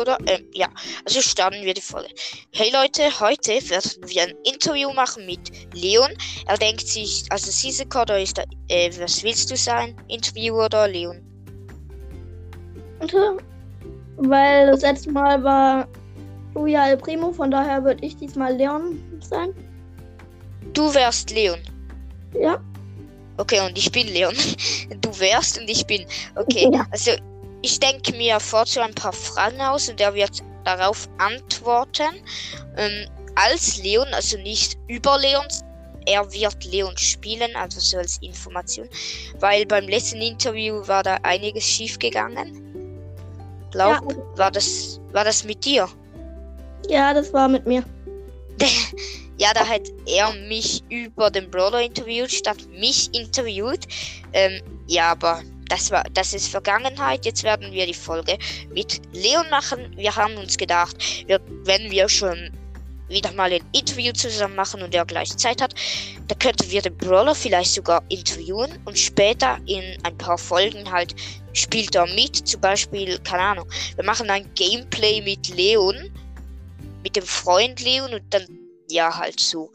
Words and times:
oder? 0.00 0.18
Ähm, 0.26 0.46
ja, 0.52 0.68
also 1.04 1.20
starten 1.20 1.62
wir 1.64 1.74
die 1.74 1.80
Folge. 1.80 2.08
Hey 2.52 2.70
Leute, 2.72 3.02
heute 3.20 3.52
werden 3.68 3.90
wir 4.06 4.22
ein 4.22 4.34
Interview 4.44 4.92
machen 4.92 5.26
mit 5.26 5.40
Leon. 5.74 6.10
Er 6.46 6.56
denkt 6.56 6.86
sich, 6.86 7.24
also 7.30 7.50
Sisek 7.50 7.94
oder 7.94 8.20
ist 8.20 8.38
er, 8.38 8.46
äh, 8.68 8.90
was 8.98 9.22
willst 9.22 9.50
du 9.50 9.56
sein? 9.56 9.96
Interview 10.08 10.54
oder 10.62 10.88
Leon? 10.88 11.20
Weil 14.16 14.70
das 14.70 14.82
letzte 14.82 15.10
Mal 15.10 15.42
war 15.42 15.88
Julia 16.54 16.88
El 16.90 16.96
Primo, 16.96 17.32
von 17.32 17.50
daher 17.50 17.82
würde 17.84 18.04
ich 18.04 18.16
diesmal 18.16 18.56
Leon 18.56 19.00
sein. 19.20 19.54
Du 20.72 20.92
wärst 20.94 21.30
Leon. 21.30 21.60
Ja. 22.38 22.60
Okay, 23.38 23.60
und 23.66 23.76
ich 23.78 23.90
bin 23.90 24.06
Leon. 24.08 24.34
Du 25.00 25.18
wärst 25.18 25.58
und 25.58 25.68
ich 25.70 25.86
bin. 25.86 26.04
Okay, 26.36 26.68
Ja. 26.72 26.86
also 26.90 27.12
ich 27.62 27.78
denke 27.80 28.12
mir 28.12 28.40
vorzu 28.40 28.80
ein 28.80 28.94
paar 28.94 29.12
Fragen 29.12 29.60
aus 29.60 29.88
und 29.88 30.00
er 30.00 30.14
wird 30.14 30.42
darauf 30.64 31.08
antworten. 31.18 32.22
Ähm, 32.76 33.08
als 33.36 33.78
Leon, 33.78 34.08
also 34.12 34.36
nicht 34.38 34.76
über 34.88 35.18
Leon. 35.18 35.46
Er 36.06 36.30
wird 36.32 36.64
Leon 36.64 36.96
spielen, 36.96 37.54
also 37.54 37.78
so 37.78 37.98
als 37.98 38.18
Information. 38.18 38.88
Weil 39.38 39.66
beim 39.66 39.86
letzten 39.86 40.20
Interview 40.20 40.86
war 40.86 41.02
da 41.02 41.18
einiges 41.22 41.64
schief 41.64 41.98
gegangen. 41.98 42.56
Glaub, 43.70 44.02
war 44.36 44.50
das 44.50 45.00
war 45.12 45.24
das 45.24 45.44
mit 45.44 45.64
dir? 45.64 45.88
Ja, 46.88 47.14
das 47.14 47.32
war 47.32 47.48
mit 47.48 47.66
mir. 47.66 47.84
Ja, 49.40 49.54
da 49.54 49.66
hat 49.66 49.88
er 50.04 50.34
mich 50.48 50.84
über 50.90 51.30
den 51.30 51.50
Brawler 51.50 51.80
interviewt, 51.80 52.30
statt 52.30 52.58
mich 52.78 53.08
interviewt. 53.14 53.86
Ähm, 54.34 54.60
ja, 54.86 55.12
aber 55.12 55.40
das 55.70 55.90
war, 55.90 56.04
das 56.12 56.34
ist 56.34 56.48
Vergangenheit. 56.48 57.24
Jetzt 57.24 57.44
werden 57.44 57.72
wir 57.72 57.86
die 57.86 57.94
Folge 57.94 58.36
mit 58.74 59.00
Leon 59.12 59.48
machen. 59.50 59.92
Wir 59.96 60.14
haben 60.14 60.36
uns 60.36 60.56
gedacht, 60.56 60.96
wir, 61.26 61.40
wenn 61.64 61.90
wir 61.90 62.08
schon 62.08 62.50
wieder 63.08 63.32
mal 63.32 63.52
ein 63.52 63.64
Interview 63.72 64.12
zusammen 64.12 64.54
machen 64.54 64.82
und 64.82 64.94
er 64.94 65.04
gleich 65.04 65.36
Zeit 65.36 65.60
hat, 65.60 65.74
da 66.28 66.34
könnten 66.36 66.70
wir 66.70 66.82
den 66.82 66.96
Brawler 66.96 67.34
vielleicht 67.34 67.72
sogar 67.72 68.02
interviewen 68.08 68.78
und 68.84 68.98
später 68.98 69.58
in 69.66 69.82
ein 70.04 70.16
paar 70.18 70.38
Folgen 70.38 70.90
halt 70.90 71.14
spielt 71.52 71.94
er 71.94 72.06
mit. 72.06 72.48
Zum 72.48 72.60
Beispiel, 72.60 73.18
keine 73.20 73.42
Ahnung, 73.42 73.68
wir 73.96 74.04
machen 74.04 74.30
ein 74.30 74.52
Gameplay 74.54 75.20
mit 75.22 75.48
Leon, 75.48 76.10
mit 77.02 77.16
dem 77.16 77.24
Freund 77.24 77.80
Leon 77.80 78.14
und 78.14 78.22
dann 78.30 78.46
ja, 78.88 79.16
halt 79.16 79.38
so. 79.38 79.72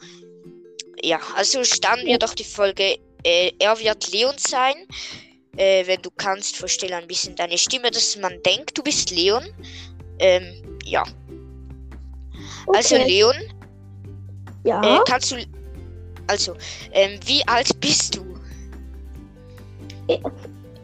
Ja, 1.03 1.19
also 1.35 1.63
starten 1.63 2.05
wir 2.05 2.17
doch 2.17 2.33
die 2.33 2.43
Folge. 2.43 2.97
Äh, 3.23 3.51
er 3.59 3.79
wird 3.79 4.11
Leon 4.11 4.35
sein. 4.37 4.75
Äh, 5.57 5.87
wenn 5.87 6.01
du 6.01 6.09
kannst, 6.17 6.57
verstelle 6.57 6.97
ein 6.97 7.07
bisschen 7.07 7.35
deine 7.35 7.57
Stimme, 7.57 7.89
dass 7.91 8.17
man 8.17 8.33
denkt, 8.45 8.77
du 8.77 8.83
bist 8.83 9.11
Leon. 9.11 9.43
Ähm, 10.19 10.43
ja. 10.83 11.03
Also 12.73 12.95
Okay. 12.95 13.07
Leon, 13.07 13.35
Ja. 14.63 14.81
äh, 14.97 14.99
kannst 15.05 15.31
du. 15.31 15.37
Also, 16.27 16.55
ähm, 16.91 17.19
wie 17.25 17.47
alt 17.47 17.79
bist 17.79 18.15
du? 18.15 18.25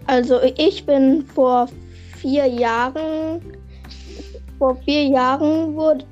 Also 0.07 0.41
ich 0.57 0.85
bin 0.85 1.25
vor 1.25 1.67
vier 2.17 2.45
Jahren, 2.45 3.41
vor 4.57 4.75
vier 4.83 5.05
Jahren 5.05 5.75
wurde, 5.75 6.05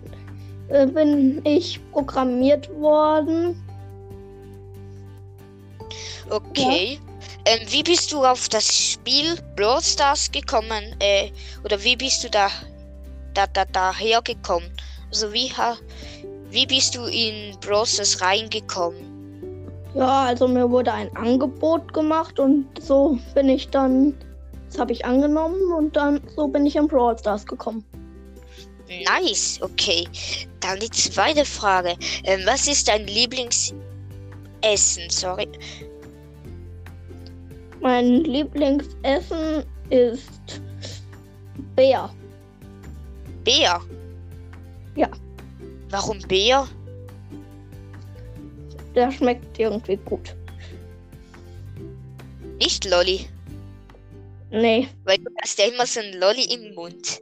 äh, 0.70 0.86
bin 0.88 1.42
ich 1.46 1.80
programmiert 1.92 2.70
worden. 2.80 3.56
Okay. 6.30 7.00
Ähm, 7.50 7.62
wie 7.70 7.82
bist 7.82 8.12
du 8.12 8.24
auf 8.24 8.48
das 8.48 8.68
Spiel 8.68 9.36
Brawl 9.56 9.82
Stars 9.82 10.32
gekommen? 10.32 10.96
Äh, 11.00 11.32
oder 11.64 11.84
wie 11.84 11.96
bist 11.96 12.24
du 12.24 12.30
da, 12.30 12.48
da, 13.34 13.48
da, 13.48 13.66
daher 13.66 14.22
gekommen? 14.22 14.70
Also 15.12 15.34
wie, 15.34 15.52
ha, 15.58 15.76
wie 16.52 16.68
bist 16.68 16.94
du 16.94 17.06
in 17.06 17.58
Brawl 17.60 17.88
Stars 17.88 18.22
reingekommen? 18.22 19.68
Ja, 19.96 20.26
also 20.26 20.48
mir 20.48 20.70
wurde 20.70 20.94
ein 20.94 21.10
Angebot 21.18 21.92
gemacht 21.92 22.40
und 22.40 22.68
so 22.80 23.18
bin 23.34 23.50
ich 23.50 23.68
dann, 23.70 24.16
das 24.70 24.80
habe 24.80 24.92
ich 24.92 25.04
angenommen 25.04 25.74
und 25.76 25.96
dann 25.96 26.22
so 26.36 26.48
bin 26.48 26.68
ich 26.68 26.76
in 26.76 26.88
Brawl 26.88 27.18
Stars 27.18 27.48
gekommen. 27.48 27.84
Nice, 28.88 29.60
okay. 29.64 30.08
Dann 30.60 30.80
die 30.80 30.92
zweite 30.92 31.46
Frage. 31.46 31.96
Ähm, 32.26 32.42
was 32.46 32.68
ist 32.68 32.88
dein 32.88 33.08
Lieblingsessen? 33.08 35.10
Sorry. 35.10 35.48
Mein 37.82 38.24
Lieblingsessen 38.24 39.64
ist 39.90 40.62
Bär. 41.76 42.10
Bär? 43.44 43.82
Ja. 44.96 45.10
Warum 45.90 46.20
Bär? 46.28 46.68
Der 48.96 49.12
schmeckt 49.12 49.58
irgendwie 49.58 49.98
gut. 49.98 50.36
Nicht 52.60 52.90
Lolli. 52.90 53.28
Nee, 54.52 54.88
Weil 55.06 55.20
du 55.20 55.32
hast 55.42 55.60
ja 55.60 55.66
immer 55.66 55.86
so 55.86 56.00
ein 56.00 56.14
Lolli 56.20 56.46
im 56.54 56.74
Mund. 56.74 57.22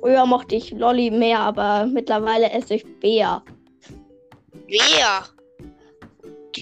früher 0.00 0.26
mochte 0.26 0.56
ich 0.56 0.72
Lolli 0.72 1.10
mehr, 1.10 1.38
aber 1.38 1.86
mittlerweile 1.86 2.50
esse 2.50 2.74
ich 2.74 2.84
Bär. 3.00 3.42
Bär. 4.66 5.24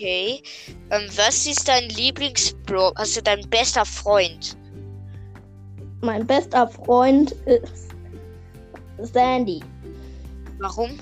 Okay. 0.00 0.42
Ähm, 0.90 1.10
was 1.14 1.46
ist 1.46 1.68
dein 1.68 1.90
Lieblingsbro, 1.90 2.88
also 2.94 3.20
dein 3.20 3.42
bester 3.50 3.84
Freund? 3.84 4.56
Mein 6.00 6.26
bester 6.26 6.68
Freund 6.68 7.32
ist 7.44 7.92
Sandy. 9.12 9.60
Warum? 10.58 10.98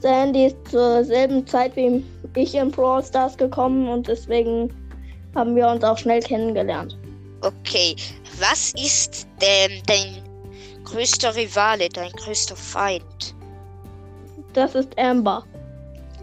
Sandy 0.00 0.46
ist 0.46 0.56
zur 0.70 1.04
selben 1.04 1.46
Zeit 1.46 1.74
wie 1.76 2.04
ich 2.34 2.54
in 2.54 2.70
Brawl 2.70 3.02
Stars 3.02 3.34
gekommen 3.34 3.88
und 3.88 4.08
deswegen 4.08 4.70
haben 5.34 5.56
wir 5.56 5.66
uns 5.66 5.82
auch 5.84 5.96
schnell 5.96 6.20
kennengelernt. 6.20 6.98
Okay. 7.40 7.96
Was 8.40 8.74
ist 8.74 9.26
denn 9.40 9.82
dein 9.86 10.22
größter 10.84 11.34
Rivale, 11.34 11.88
dein 11.88 12.12
größter 12.12 12.56
Feind? 12.56 13.34
Das 14.52 14.74
ist 14.74 14.98
Amber, 14.98 15.44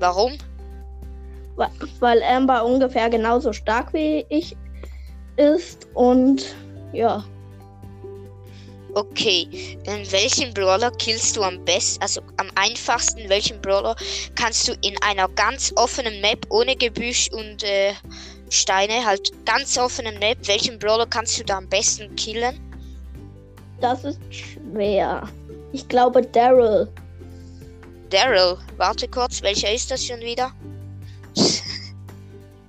Warum? 0.02 0.34
Weil 2.00 2.24
Amber 2.24 2.66
ungefähr 2.66 3.10
genauso 3.10 3.54
stark 3.54 3.94
wie 3.94 4.26
ich 4.30 4.56
ist 5.38 5.88
und 5.94 6.56
ja, 6.94 7.24
Okay, 8.94 9.48
in 9.86 10.12
welchen 10.12 10.54
Brawler 10.54 10.92
killst 10.92 11.38
du 11.38 11.44
am 11.44 11.64
besten, 11.64 12.04
also 12.04 12.20
am 12.36 12.50
einfachsten, 12.56 13.30
welchen 13.30 13.62
Brawler 13.62 13.96
kannst 14.36 14.68
du 14.68 14.74
in 14.82 15.02
einer 15.02 15.30
ganz 15.30 15.72
offenen 15.78 16.20
Map 16.20 16.46
ohne 16.50 16.76
Gebüsch 16.76 17.30
und 17.32 17.64
äh, 17.64 17.94
Steine, 18.50 19.06
halt 19.06 19.32
ganz 19.46 19.78
offenen 19.78 20.20
Map, 20.20 20.38
welchen 20.46 20.78
Brawler 20.78 21.06
kannst 21.06 21.40
du 21.40 21.46
da 21.46 21.60
am 21.60 21.70
besten 21.70 22.14
killen? 22.18 22.60
das 23.82 24.04
ist 24.04 24.20
schwer. 24.30 25.28
Ich 25.72 25.88
glaube 25.88 26.22
Daryl. 26.22 26.88
Daryl, 28.10 28.58
warte 28.78 29.08
kurz, 29.08 29.42
welcher 29.42 29.74
ist 29.74 29.90
das 29.92 30.06
schon 30.06 30.20
wieder? 30.20 30.52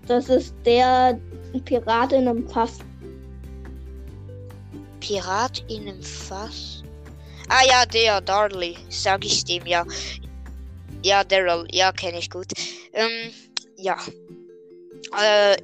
Das 0.08 0.28
ist 0.28 0.52
der 0.66 1.18
Pirat 1.64 2.12
in 2.12 2.26
einem 2.26 2.48
Fass. 2.48 2.78
Pirat 4.98 5.64
in 5.68 5.88
einem 5.88 6.02
Fass? 6.02 6.82
Ah 7.48 7.64
ja, 7.64 7.86
der, 7.86 8.20
Darley, 8.20 8.76
sag 8.88 9.24
ich 9.24 9.44
dem, 9.44 9.64
ja. 9.64 9.86
Ja, 11.02 11.24
Daryl, 11.24 11.66
ja, 11.70 11.92
kenne 11.92 12.18
ich 12.18 12.30
gut. 12.30 12.46
Ähm, 12.92 13.32
ja. 13.76 13.96
Äh, 15.20 15.56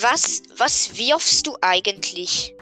was, 0.00 0.42
was 0.56 0.96
wirfst 0.96 1.46
du 1.46 1.56
eigentlich? 1.60 2.54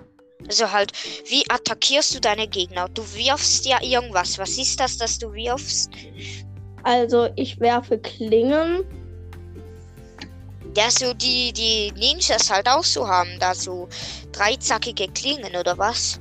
Also 0.46 0.70
halt, 0.70 0.92
wie 1.26 1.48
attackierst 1.48 2.14
du 2.14 2.20
deine 2.20 2.46
Gegner? 2.46 2.88
Du 2.88 3.02
wirfst 3.14 3.64
ja 3.64 3.82
irgendwas. 3.82 4.38
Was 4.38 4.58
ist 4.58 4.78
das, 4.78 4.98
das 4.98 5.18
du 5.18 5.32
wirfst? 5.32 5.90
Also 6.84 7.28
ich 7.34 7.58
werfe 7.60 7.98
Klingen. 7.98 8.84
Ja, 10.76 10.90
so 10.90 11.14
die, 11.14 11.52
die 11.52 11.92
Ninjas 11.92 12.50
halt 12.50 12.68
auch 12.68 12.84
so 12.84 13.08
haben, 13.08 13.30
da 13.40 13.54
so 13.54 13.88
dreizackige 14.32 15.08
Klingen 15.08 15.54
oder 15.56 15.78
was? 15.78 16.20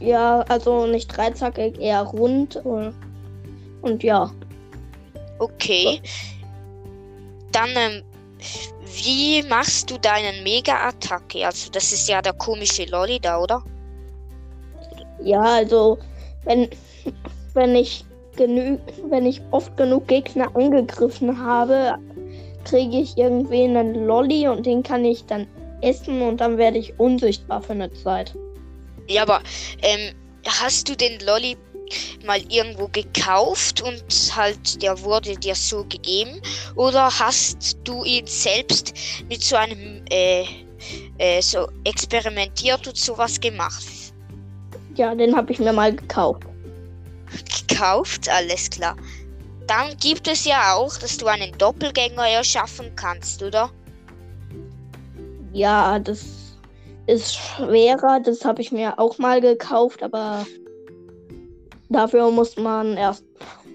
Ja, 0.00 0.40
also 0.48 0.86
nicht 0.86 1.16
dreizackig, 1.16 1.78
eher 1.78 2.02
rund. 2.02 2.56
Und, 2.56 2.94
und 3.82 4.02
ja. 4.02 4.32
Okay. 5.38 6.00
Dann, 7.52 7.70
ähm, 7.76 8.02
wie 9.04 9.42
machst 9.44 9.90
du 9.90 9.98
deinen 9.98 10.42
Mega-Attacke? 10.42 11.46
Also, 11.46 11.70
das 11.70 11.92
ist 11.92 12.08
ja 12.08 12.20
der 12.20 12.32
komische 12.32 12.86
Lolli 12.86 13.20
da, 13.20 13.38
oder? 13.38 13.62
Ja, 15.22 15.42
also 15.42 15.98
wenn, 16.44 16.68
wenn 17.54 17.74
ich 17.76 18.04
genü 18.36 18.78
wenn 19.08 19.26
ich 19.26 19.40
oft 19.50 19.76
genug 19.76 20.08
Gegner 20.08 20.54
angegriffen 20.54 21.38
habe, 21.38 21.98
kriege 22.64 22.98
ich 22.98 23.16
irgendwie 23.16 23.64
einen 23.64 24.06
Lolli 24.06 24.48
und 24.48 24.66
den 24.66 24.82
kann 24.82 25.04
ich 25.04 25.24
dann 25.26 25.46
essen 25.82 26.22
und 26.22 26.40
dann 26.40 26.58
werde 26.58 26.78
ich 26.78 26.98
unsichtbar 26.98 27.62
für 27.62 27.72
eine 27.72 27.92
Zeit. 27.92 28.34
Ja, 29.08 29.22
aber 29.22 29.40
ähm, 29.82 30.14
hast 30.46 30.88
du 30.88 30.96
den 30.96 31.20
Lolli 31.20 31.56
mal 32.24 32.40
irgendwo 32.48 32.88
gekauft 32.88 33.82
und 33.82 34.02
halt 34.34 34.82
der 34.82 35.00
wurde 35.02 35.36
dir 35.36 35.54
so 35.54 35.84
gegeben? 35.84 36.40
Oder 36.74 37.08
hast 37.18 37.78
du 37.84 38.04
ihn 38.04 38.26
selbst 38.26 38.94
mit 39.28 39.42
so 39.42 39.56
einem 39.56 40.02
äh, 40.10 40.44
äh, 41.18 41.40
so 41.40 41.68
experimentiert 41.84 42.86
und 42.86 42.96
sowas 42.96 43.40
gemacht? 43.40 43.84
Ja, 44.96 45.14
den 45.14 45.36
habe 45.36 45.52
ich 45.52 45.58
mir 45.58 45.72
mal 45.72 45.94
gekauft. 45.94 46.42
Gekauft, 47.68 48.28
alles 48.28 48.70
klar. 48.70 48.96
Dann 49.66 49.96
gibt 49.98 50.28
es 50.28 50.44
ja 50.44 50.74
auch, 50.74 50.96
dass 50.98 51.16
du 51.16 51.26
einen 51.26 51.56
Doppelgänger 51.58 52.28
erschaffen 52.28 52.94
kannst, 52.94 53.42
oder? 53.42 53.70
Ja, 55.52 55.98
das 55.98 56.24
ist 57.06 57.34
schwerer. 57.36 58.20
Das 58.20 58.44
habe 58.44 58.62
ich 58.62 58.72
mir 58.72 58.98
auch 58.98 59.18
mal 59.18 59.40
gekauft, 59.40 60.02
aber 60.02 60.46
dafür 61.88 62.30
muss 62.30 62.56
man 62.56 62.96
erst 62.96 63.24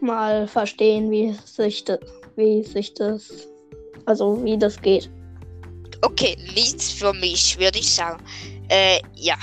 mal 0.02 0.48
verstehen, 0.48 1.12
wie 1.12 1.36
sich 1.46 1.84
das, 1.84 2.00
wie 2.36 2.64
sich 2.64 2.94
das, 2.94 3.48
also 4.06 4.44
wie 4.44 4.58
das 4.58 4.82
geht. 4.82 5.10
Okay, 6.02 6.36
nichts 6.56 6.92
für 6.92 7.14
mich, 7.14 7.60
würde 7.60 7.80
ich 7.80 7.94
sagen. 7.94 8.24
Äh, 8.70 9.00
ja. 9.16 9.36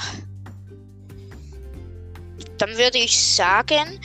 Dann 2.58 2.70
würde 2.76 2.99
ich 2.99 3.19
sagen, 3.19 4.00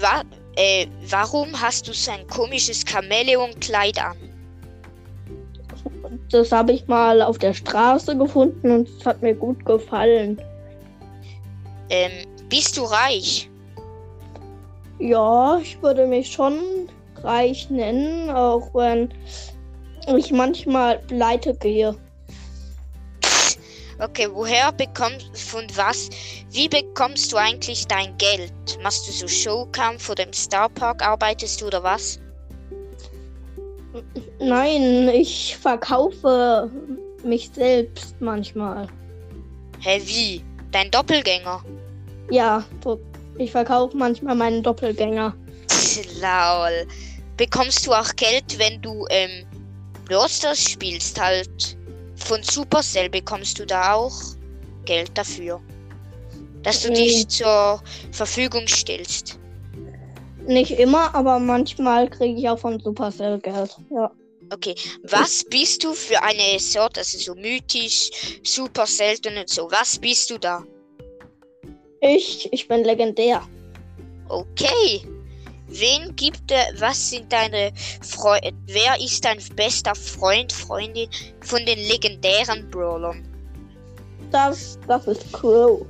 wa 0.00 0.22
äh, 0.56 0.86
warum 1.08 1.60
hast 1.60 1.86
du 1.88 1.92
so 1.92 2.10
ein 2.10 2.26
komisches 2.26 2.84
Chamäleon-Kleid 2.84 4.02
an? 4.02 4.16
Das 6.30 6.50
habe 6.52 6.72
ich 6.72 6.86
mal 6.86 7.22
auf 7.22 7.38
der 7.38 7.54
Straße 7.54 8.16
gefunden 8.16 8.70
und 8.70 8.88
es 8.88 9.06
hat 9.06 9.22
mir 9.22 9.34
gut 9.34 9.64
gefallen. 9.64 10.40
Ähm, 11.88 12.10
bist 12.48 12.76
du 12.76 12.82
reich? 12.82 13.48
Ja, 14.98 15.58
ich 15.58 15.80
würde 15.82 16.06
mich 16.06 16.30
schon 16.30 16.88
reich 17.22 17.70
nennen, 17.70 18.30
auch 18.30 18.74
wenn 18.74 19.08
ich 20.16 20.30
manchmal 20.32 20.98
pleite 20.98 21.54
gehe. 21.54 21.96
Okay, 24.00 24.28
woher 24.32 24.72
bekommst 24.72 25.36
von 25.36 25.66
was? 25.76 26.08
Wie 26.50 26.68
bekommst 26.68 27.32
du 27.32 27.36
eigentlich 27.36 27.86
dein 27.86 28.16
Geld? 28.16 28.52
Machst 28.82 29.06
du 29.06 29.12
so 29.12 29.28
Showkampf 29.28 30.08
oder 30.08 30.24
im 30.24 30.32
Starpark 30.32 31.02
arbeitest 31.06 31.60
du 31.60 31.66
oder 31.66 31.82
was? 31.82 32.18
Nein, 34.38 35.08
ich 35.08 35.56
verkaufe 35.60 36.70
mich 37.24 37.50
selbst 37.54 38.18
manchmal. 38.20 38.88
Hä, 39.80 40.00
wie? 40.04 40.42
Dein 40.70 40.90
Doppelgänger? 40.90 41.62
Ja, 42.30 42.64
ich 43.36 43.50
verkaufe 43.50 43.96
manchmal 43.96 44.34
meinen 44.34 44.62
Doppelgänger. 44.62 45.34
Laul. 46.20 46.86
Bekommst 47.36 47.86
du 47.86 47.92
auch 47.92 48.14
Geld, 48.16 48.58
wenn 48.58 48.80
du 48.80 49.06
ähm, 49.10 49.44
Brawl 50.06 50.28
spielst, 50.28 51.20
halt 51.20 51.76
von 52.30 52.44
Supercell 52.44 53.10
bekommst 53.10 53.58
du 53.58 53.66
da 53.66 53.94
auch 53.94 54.14
Geld 54.84 55.10
dafür. 55.18 55.60
Dass 56.62 56.82
du 56.82 56.92
dich 56.92 57.26
zur 57.26 57.82
Verfügung 58.12 58.68
stellst. 58.68 59.40
Nicht 60.46 60.70
immer, 60.78 61.12
aber 61.12 61.40
manchmal 61.40 62.08
kriege 62.08 62.38
ich 62.38 62.48
auch 62.48 62.60
von 62.60 62.78
Supercell 62.78 63.40
Geld. 63.40 63.76
Ja. 63.90 64.12
Okay, 64.52 64.76
was 65.02 65.42
bist 65.44 65.82
du 65.82 65.92
für 65.92 66.22
eine 66.22 66.60
Sorte? 66.60 67.00
Also 67.00 67.18
so 67.18 67.34
mythisch, 67.34 68.10
super 68.44 68.86
selten 68.86 69.36
und 69.36 69.48
so. 69.48 69.68
Was 69.72 69.98
bist 69.98 70.30
du 70.30 70.38
da? 70.38 70.62
Ich, 72.00 72.48
ich 72.52 72.68
bin 72.68 72.84
legendär. 72.84 73.42
Okay. 74.28 75.02
Wen 75.80 76.14
gibt 76.14 76.50
er, 76.50 76.78
was 76.78 77.08
sind 77.08 77.32
deine 77.32 77.72
Freunde, 78.02 78.52
wer 78.66 79.00
ist 79.02 79.24
dein 79.24 79.38
bester 79.56 79.94
Freund, 79.94 80.52
Freundin 80.52 81.08
von 81.40 81.64
den 81.64 81.78
legendären 81.78 82.68
Brawlern? 82.70 83.26
Das, 84.30 84.78
das 84.86 85.06
ist 85.06 85.32
Crow. 85.32 85.86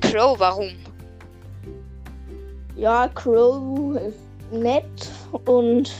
Crow, 0.00 0.38
warum? 0.38 0.70
Ja, 2.76 3.08
Crow 3.08 3.96
ist 3.96 4.52
nett 4.52 4.84
und 5.44 5.92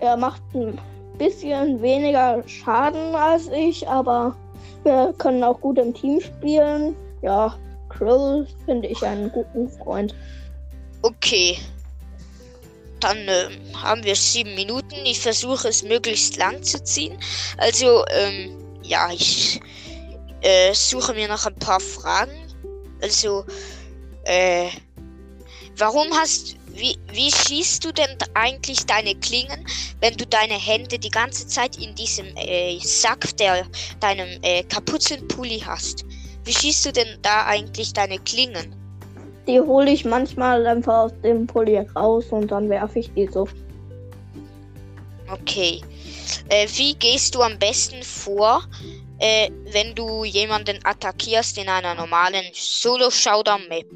er 0.00 0.18
macht 0.18 0.42
ein 0.54 0.78
bisschen 1.16 1.80
weniger 1.80 2.46
Schaden 2.46 3.14
als 3.14 3.48
ich, 3.48 3.88
aber 3.88 4.36
wir 4.82 5.14
können 5.16 5.42
auch 5.42 5.58
gut 5.62 5.78
im 5.78 5.94
Team 5.94 6.20
spielen. 6.20 6.94
Ja, 7.22 7.54
Crow 7.88 8.46
finde 8.66 8.88
ich 8.88 9.02
einen 9.02 9.32
guten 9.32 9.66
Freund. 9.70 10.14
Okay. 11.02 11.58
Dann 13.00 13.28
äh, 13.28 13.48
haben 13.74 14.02
wir 14.02 14.16
sieben 14.16 14.54
Minuten. 14.54 14.96
Ich 15.04 15.20
versuche 15.20 15.68
es 15.68 15.82
möglichst 15.82 16.36
lang 16.36 16.62
zu 16.62 16.82
ziehen. 16.82 17.18
Also, 17.58 18.04
ähm, 18.10 18.56
ja, 18.82 19.10
ich 19.12 19.60
äh, 20.40 20.74
suche 20.74 21.14
mir 21.14 21.28
noch 21.28 21.46
ein 21.46 21.54
paar 21.56 21.80
Fragen. 21.80 22.32
Also, 23.00 23.44
äh, 24.24 24.68
warum 25.76 26.12
hast 26.12 26.58
wie, 26.78 26.96
wie 27.12 27.32
schießt 27.32 27.84
du 27.84 27.92
denn 27.92 28.16
eigentlich 28.34 28.86
deine 28.86 29.14
Klingen, 29.16 29.66
wenn 30.00 30.16
du 30.16 30.24
deine 30.24 30.54
Hände 30.54 30.98
die 30.98 31.10
ganze 31.10 31.46
Zeit 31.46 31.76
in 31.76 31.94
diesem 31.96 32.26
äh, 32.36 32.78
Sack, 32.78 33.36
der 33.36 33.66
deinem 33.98 34.38
äh, 34.42 34.62
Kapuzenpulli 34.62 35.60
hast? 35.60 36.04
Wie 36.44 36.52
schießt 36.52 36.86
du 36.86 36.92
denn 36.92 37.18
da 37.22 37.46
eigentlich 37.46 37.92
deine 37.92 38.18
Klingen? 38.20 38.77
Die 39.48 39.60
hole 39.60 39.90
ich 39.90 40.04
manchmal 40.04 40.66
einfach 40.66 41.04
aus 41.04 41.12
dem 41.22 41.46
Pulli 41.46 41.78
raus 41.96 42.26
und 42.30 42.50
dann 42.50 42.68
werfe 42.68 42.98
ich 42.98 43.12
die 43.14 43.26
so. 43.26 43.48
Okay. 45.32 45.80
Äh, 46.50 46.68
wie 46.76 46.94
gehst 46.94 47.34
du 47.34 47.40
am 47.40 47.58
besten 47.58 48.02
vor, 48.02 48.62
äh, 49.18 49.48
wenn 49.72 49.94
du 49.94 50.24
jemanden 50.24 50.78
attackierst 50.84 51.56
in 51.56 51.68
einer 51.68 51.94
normalen 51.94 52.44
Solo-Showdown-Map? 52.52 53.86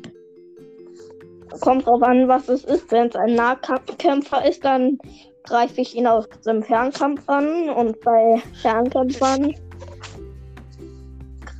Kommt 1.60 1.86
drauf 1.86 2.02
an, 2.02 2.28
was 2.28 2.48
es 2.48 2.64
ist. 2.64 2.90
Wenn 2.90 3.08
es 3.08 3.16
ein 3.16 3.34
Nahkämpfer 3.34 4.46
ist, 4.46 4.64
dann 4.64 4.98
greife 5.44 5.82
ich 5.82 5.94
ihn 5.94 6.06
aus 6.06 6.26
dem 6.46 6.62
Fernkampf 6.62 7.28
an 7.28 7.68
und 7.68 8.00
bei 8.00 8.42
Fernkämpfern 8.62 9.54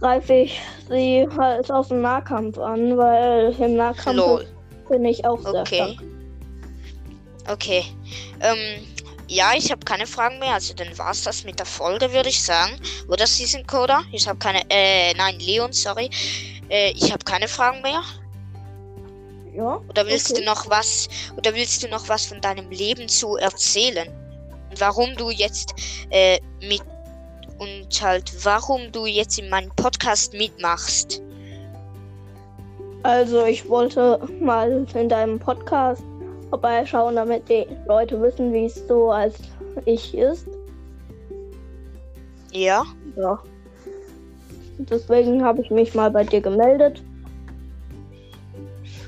greife 0.03 0.35
ich 0.35 0.61
sie 0.89 1.29
halt 1.37 1.71
aus 1.71 1.89
dem 1.89 2.03
Nahkampf 2.03 2.59
an, 2.59 2.99
weil 2.99 3.55
im 3.59 3.77
Nahkampf 3.77 4.17
Lol. 4.17 4.47
bin 4.89 5.05
ich 5.05 5.25
auch 5.25 5.41
sehr 5.41 5.61
okay. 5.61 5.77
stark. 5.77 6.09
Okay. 7.49 7.85
Ähm, 8.41 8.85
ja, 9.29 9.53
ich 9.57 9.71
habe 9.71 9.85
keine 9.85 10.07
Fragen 10.07 10.39
mehr. 10.41 10.55
Also 10.55 10.75
dann 10.75 10.97
war 10.99 11.13
es 11.13 11.23
das 11.23 11.45
mit 11.45 11.59
der 11.59 11.67
Folge, 11.67 12.13
würde 12.13 12.29
ich 12.29 12.43
sagen. 12.43 12.73
Oder 13.09 13.27
Season 13.27 13.67
Coder? 13.67 14.03
Ich 14.11 14.29
habe 14.29 14.39
keine. 14.39 14.63
Äh, 14.69 15.15
nein, 15.15 15.39
Leon, 15.39 15.73
sorry. 15.73 16.11
Äh, 16.69 16.91
ich 16.91 17.13
habe 17.13 17.25
keine 17.25 17.49
Fragen 17.49 17.81
mehr. 17.83 18.03
Ja. 19.55 19.81
Oder 19.89 20.07
willst 20.07 20.33
okay. 20.33 20.41
du 20.41 20.47
noch 20.47 20.69
was? 20.69 21.09
Oder 21.37 21.55
willst 21.55 21.83
du 21.83 21.89
noch 21.89 22.09
was 22.09 22.27
von 22.27 22.41
deinem 22.41 22.71
Leben 22.71 23.09
zu 23.09 23.37
erzählen? 23.37 24.09
Und 24.71 24.81
warum 24.81 25.15
du 25.17 25.31
jetzt 25.31 25.75
äh, 26.11 26.39
mit 26.61 26.83
und 27.59 28.03
halt, 28.03 28.33
warum 28.45 28.93
du 28.93 29.07
jetzt 29.07 29.39
in 29.39 29.49
meinem 29.49 29.71
Podcast 29.77 30.33
mitmachst. 30.35 31.23
Also, 33.03 33.45
ich 33.45 33.69
wollte 33.69 34.21
mal 34.41 34.87
in 34.95 35.09
deinem 35.09 35.39
Podcast 35.39 36.03
vorbeischauen, 36.51 37.17
damit 37.17 37.49
die 37.49 37.67
Leute 37.87 38.21
wissen, 38.21 38.53
wie 38.53 38.67
es 38.67 38.87
so 38.87 39.11
als 39.11 39.35
ich 39.87 40.15
ist. 40.17 40.47
Ja. 42.53 42.85
Ja. 43.17 43.39
Deswegen 44.79 45.43
habe 45.45 45.63
ich 45.63 45.71
mich 45.71 45.95
mal 45.95 46.11
bei 46.11 46.25
dir 46.25 46.41
gemeldet. 46.41 47.03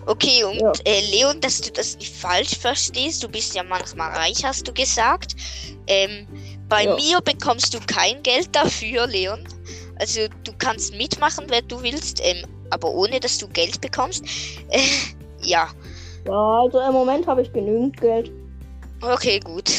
Okay, 0.06 0.44
und 0.44 0.60
ja. 0.60 0.72
äh, 0.84 1.00
Leon, 1.10 1.40
dass 1.40 1.60
du 1.60 1.70
das 1.72 1.96
nicht 1.96 2.14
falsch 2.14 2.58
verstehst, 2.58 3.22
du 3.22 3.28
bist 3.28 3.54
ja 3.54 3.62
manchmal 3.62 4.10
reich, 4.10 4.44
hast 4.44 4.68
du 4.68 4.72
gesagt. 4.72 5.34
Ähm, 5.86 6.26
bei 6.68 6.84
ja. 6.84 6.96
mir 6.96 7.20
bekommst 7.20 7.74
du 7.74 7.78
kein 7.86 8.22
Geld 8.22 8.48
dafür, 8.52 9.06
Leon. 9.06 9.46
Also 9.96 10.20
du 10.44 10.52
kannst 10.58 10.94
mitmachen, 10.94 11.48
wenn 11.48 11.66
du 11.68 11.82
willst, 11.82 12.20
ähm, 12.22 12.44
aber 12.70 12.90
ohne 12.90 13.20
dass 13.20 13.38
du 13.38 13.48
Geld 13.48 13.80
bekommst. 13.80 14.24
Äh, 14.70 14.80
ja. 15.42 15.70
Ja, 16.26 16.60
also 16.62 16.80
im 16.80 16.92
Moment 16.92 17.26
habe 17.26 17.42
ich 17.42 17.52
genügend 17.52 18.00
Geld. 18.00 18.32
Okay, 19.00 19.38
gut. 19.40 19.70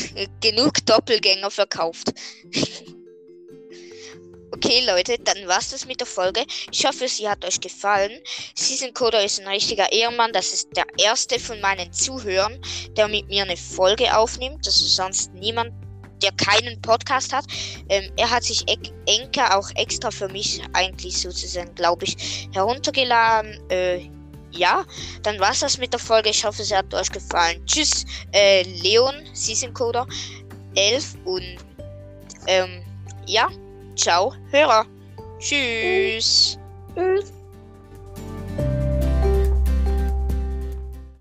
Genug 0.42 0.86
Doppelgänger 0.86 1.50
verkauft. 1.50 2.14
okay, 4.52 4.86
Leute, 4.86 5.18
dann 5.18 5.48
war's 5.48 5.72
das 5.72 5.88
mit 5.88 6.00
der 6.00 6.08
Folge. 6.08 6.46
Ich 6.72 6.86
hoffe, 6.86 7.08
sie 7.08 7.28
hat 7.28 7.44
euch 7.44 7.60
gefallen. 7.60 8.12
Season 8.54 8.94
Coder 8.94 9.24
ist 9.24 9.40
ein 9.42 9.48
richtiger 9.48 9.92
Ehrenmann. 9.92 10.32
Das 10.32 10.54
ist 10.54 10.70
der 10.76 10.86
erste 10.98 11.40
von 11.40 11.60
meinen 11.60 11.92
Zuhörern, 11.92 12.62
der 12.96 13.08
mit 13.08 13.28
mir 13.28 13.44
eine 13.44 13.58
Folge 13.58 14.16
aufnimmt. 14.16 14.68
Das 14.68 14.76
ist 14.78 14.96
sonst 14.96 15.34
niemand 15.34 15.74
der 16.26 16.32
keinen 16.34 16.82
Podcast 16.82 17.34
hat. 17.34 17.46
Ähm, 17.90 18.12
er 18.18 18.30
hat 18.30 18.44
sich 18.44 18.66
Enker 19.06 19.58
auch 19.58 19.70
extra 19.76 20.12
für 20.12 20.28
mich 20.30 20.62
eigentlich 20.74 21.18
sozusagen, 21.20 21.74
glaube 21.76 22.06
ich, 22.06 22.50
heruntergeladen. 22.54 23.60
Äh, 23.70 24.10
ja, 24.52 24.84
dann 25.24 25.40
war 25.40 25.52
es 25.52 25.60
das 25.60 25.78
mit 25.78 25.94
der 25.94 26.00
Folge. 26.00 26.30
Ich 26.30 26.44
hoffe, 26.44 26.62
es 26.62 26.72
hat 26.72 26.94
euch 26.94 27.12
gefallen. 27.12 27.64
Tschüss, 27.66 28.06
äh, 28.32 28.64
Leon, 28.82 29.16
Season 29.34 29.74
Coder 29.74 30.08
11 30.76 31.16
und 31.26 31.58
ähm, 32.48 32.82
ja, 33.28 33.50
ciao, 33.96 34.34
Hörer. 34.52 34.86
Tschüss. 35.40 36.58
Tschüss. 36.96 37.35